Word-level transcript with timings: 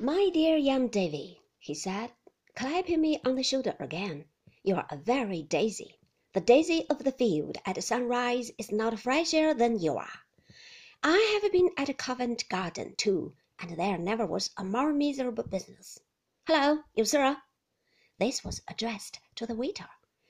My 0.00 0.30
dear 0.32 0.56
young 0.56 0.86
Davy, 0.86 1.40
he 1.58 1.74
said, 1.74 2.12
clapping 2.54 3.00
me 3.00 3.20
on 3.24 3.34
the 3.34 3.42
shoulder 3.42 3.74
again, 3.80 4.26
you 4.62 4.76
are 4.76 4.86
a 4.90 4.96
very 4.96 5.42
daisy. 5.42 5.98
The 6.34 6.40
daisy 6.40 6.88
of 6.88 7.02
the 7.02 7.10
field 7.10 7.58
at 7.66 7.82
sunrise 7.82 8.52
is 8.58 8.70
not 8.70 9.00
fresher 9.00 9.54
than 9.54 9.80
you 9.80 9.96
are. 9.96 10.20
I 11.02 11.40
have 11.42 11.50
been 11.50 11.70
at 11.76 11.98
Covent 11.98 12.48
Garden 12.48 12.94
too, 12.94 13.34
and 13.58 13.76
there 13.76 13.98
never 13.98 14.24
was 14.24 14.50
a 14.56 14.64
more 14.64 14.92
miserable 14.92 15.42
business. 15.42 15.98
Hello, 16.46 16.84
you 16.94 17.04
sir! 17.04 17.42
This 18.18 18.44
was 18.44 18.62
addressed 18.68 19.18
to 19.34 19.46
the 19.46 19.56
waiter, 19.56 19.88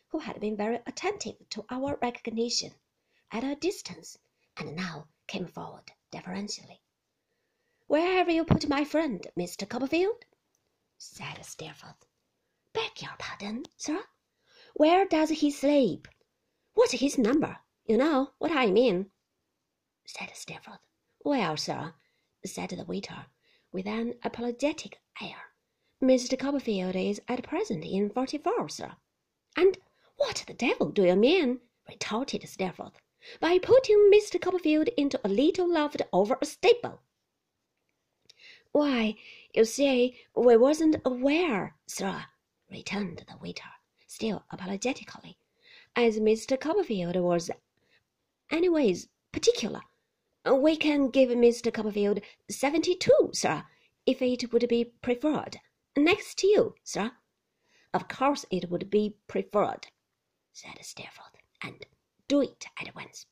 who 0.09 0.21
had 0.21 0.41
been 0.41 0.57
very 0.57 0.81
attentive 0.87 1.47
to 1.51 1.67
our 1.69 1.99
recognition 2.01 2.73
at 3.31 3.45
a 3.45 3.55
distance, 3.55 4.17
and 4.57 4.75
now 4.75 5.09
came 5.27 5.47
forward 5.47 5.93
deferentially. 6.11 6.81
Where 7.89 8.19
have 8.19 8.29
you 8.29 8.45
put 8.45 8.69
my 8.69 8.85
friend, 8.85 9.27
Mr. 9.35 9.67
Copperfield? 9.67 10.27
said 10.99 11.43
Steerforth. 11.43 12.05
Beg 12.75 13.01
your 13.01 13.17
pardon, 13.19 13.65
sir. 13.79 14.05
Where 14.75 15.07
does 15.07 15.31
he 15.31 15.51
sleep? 15.51 16.07
What's 16.75 16.93
his 16.93 17.17
number? 17.17 17.57
You 17.87 17.97
know 17.97 18.35
what 18.37 18.53
I 18.53 18.71
mean, 18.71 19.11
said 20.05 20.29
Steerforth. 20.35 20.81
Well, 21.25 21.57
sir, 21.57 21.95
said 22.45 22.69
the 22.69 22.85
waiter, 22.85 23.25
with 23.73 23.87
an 23.87 24.17
apologetic 24.23 25.01
air, 25.23 25.55
Mr. 26.03 26.39
Copperfield 26.39 26.95
is 26.95 27.23
at 27.27 27.43
present 27.43 27.87
in 27.87 28.11
forty-four, 28.11 28.69
sir. 28.69 28.97
And 29.57 29.79
what 30.17 30.45
the 30.47 30.53
devil 30.53 30.91
do 30.91 31.05
you 31.05 31.17
mean, 31.17 31.61
retorted 31.89 32.47
Steerforth, 32.47 33.01
by 33.41 33.59
putting 33.59 34.11
Mr. 34.13 34.39
Copperfield 34.39 34.89
into 34.89 35.19
a 35.25 35.29
little 35.29 35.67
loft 35.67 36.03
over 36.13 36.37
a 36.43 36.45
stable? 36.45 37.01
Why, 38.79 39.17
you 39.57 39.65
see, 39.65 40.21
we 40.37 40.57
wasn't 40.57 41.03
aware, 41.05 41.75
sir, 41.89 42.27
returned 42.71 43.25
the 43.27 43.37
waiter, 43.37 43.69
still 44.07 44.45
apologetically, 44.53 45.37
as 45.97 46.21
Mr. 46.21 46.59
Copperfield 46.59 47.17
was 47.17 47.51
anyways 48.53 49.09
particular. 49.33 49.81
We 50.49 50.77
can 50.77 51.11
give 51.11 51.31
Mr. 51.31 51.75
Copperfield 51.75 52.21
seventy-two, 52.49 53.31
sir, 53.33 53.65
if 54.07 54.23
it 54.23 54.53
would 54.53 54.69
be 54.69 54.93
preferred. 55.03 55.59
Next 55.97 56.39
to 56.39 56.47
you, 56.47 56.77
sir. 56.85 57.11
Of 57.93 58.07
course 58.07 58.47
it 58.49 58.71
would 58.71 58.89
be 58.91 59.17
preferred, 59.27 59.89
said 60.53 60.79
Steerforth, 60.83 61.35
and 61.63 61.85
do 62.29 62.43
it 62.43 62.67
at 62.81 62.95
once. 62.95 63.27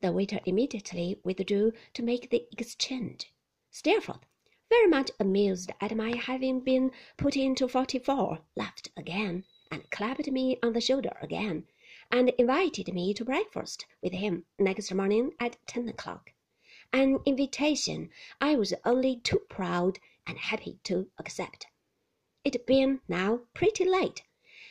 The 0.00 0.12
waiter 0.12 0.40
immediately 0.46 1.20
withdrew 1.24 1.72
to 1.92 2.02
make 2.02 2.30
the 2.30 2.46
exchange. 2.52 3.30
Steerforth, 3.72 4.24
very 4.70 4.86
much 4.86 5.10
amused 5.18 5.72
at 5.80 5.96
my 5.96 6.16
having 6.16 6.60
been 6.60 6.92
put 7.16 7.36
into 7.36 7.66
forty-four, 7.66 8.38
laughed 8.54 8.88
again, 8.96 9.44
and 9.68 9.90
clapped 9.90 10.30
me 10.30 10.56
on 10.62 10.72
the 10.72 10.80
shoulder 10.80 11.10
again, 11.20 11.66
and 12.12 12.28
invited 12.38 12.94
me 12.94 13.12
to 13.12 13.24
breakfast 13.24 13.84
with 14.00 14.12
him 14.12 14.44
next 14.60 14.94
morning 14.94 15.32
at 15.40 15.56
ten 15.66 15.88
o'clock. 15.88 16.30
An 16.92 17.18
invitation 17.26 18.10
I 18.40 18.54
was 18.54 18.72
only 18.84 19.16
too 19.16 19.40
proud 19.48 19.98
and 20.24 20.38
happy 20.38 20.78
to 20.84 21.08
accept. 21.18 21.66
It 22.44 22.64
being 22.64 23.00
now 23.08 23.40
pretty 23.54 23.84
late, 23.84 24.22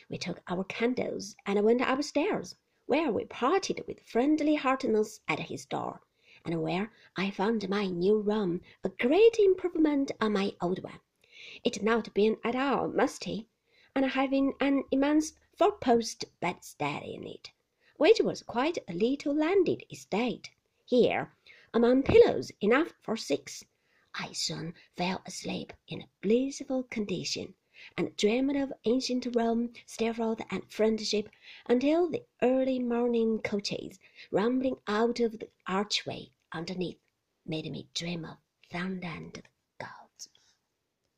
we 0.10 0.18
took 0.18 0.42
our 0.48 0.64
candles 0.64 1.36
and 1.46 1.62
went 1.64 1.82
upstairs, 1.82 2.56
where 2.86 3.12
we 3.12 3.26
parted 3.26 3.84
with 3.86 4.00
friendly 4.08 4.56
heartiness 4.56 5.20
at 5.28 5.40
his 5.40 5.66
door 5.66 6.00
and 6.46 6.62
where 6.62 6.92
I 7.16 7.32
found 7.32 7.68
my 7.70 7.88
new 7.88 8.20
room 8.20 8.62
a 8.84 8.90
great 8.90 9.38
improvement 9.40 10.12
on 10.22 10.34
my 10.34 10.56
old 10.62 10.84
one, 10.84 11.00
it 11.64 11.84
not 11.84 12.14
being 12.14 12.38
at 12.44 12.56
all 12.56 12.88
musty, 12.88 13.48
and 13.96 14.06
having 14.06 14.54
an 14.60 14.84
immense 14.92 15.34
four-post 15.58 16.26
bedstead 16.40 17.04
in 17.04 17.26
it, 17.26 17.52
which 17.98 18.22
was 18.22 18.44
quite 18.44 18.78
a 18.88 18.94
little 18.94 19.36
landed 19.36 19.84
estate. 19.92 20.50
Here, 20.86 21.34
among 21.74 22.04
pillows 22.04 22.52
enough 22.62 22.94
for 23.02 23.18
six, 23.18 23.66
I 24.16 24.32
soon 24.32 24.74
fell 24.98 25.22
asleep 25.26 25.74
in 25.88 26.02
a 26.02 26.10
blissful 26.22 26.84
condition, 26.84 27.54
and 27.98 28.16
dreamed 28.18 28.56
of 28.56 28.72
ancient 28.86 29.28
Rome, 29.36 29.74
Steerforth, 29.86 30.42
and 30.52 30.64
friendship 30.72 31.30
until 31.68 32.10
the 32.10 32.24
early 32.42 32.80
morning 32.80 33.40
coaches, 33.40 34.00
rumbling 34.32 34.78
out 34.88 35.20
of 35.20 35.40
the 35.40 35.50
archway 35.68 36.30
underneath, 36.52 37.00
made 37.46 37.72
me 37.72 37.88
dream 37.94 38.26
of 38.26 38.38
thunder 38.72 39.08
and 39.08 39.42